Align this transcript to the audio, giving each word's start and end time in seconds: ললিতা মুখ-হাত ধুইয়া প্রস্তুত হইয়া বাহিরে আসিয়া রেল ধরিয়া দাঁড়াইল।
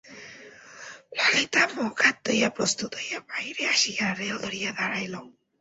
ললিতা 1.17 1.63
মুখ-হাত 1.75 2.15
ধুইয়া 2.25 2.49
প্রস্তুত 2.49 2.91
হইয়া 2.95 3.19
বাহিরে 3.29 3.63
আসিয়া 3.73 4.07
রেল 4.13 4.35
ধরিয়া 4.37 4.71
দাঁড়াইল। 4.71 5.15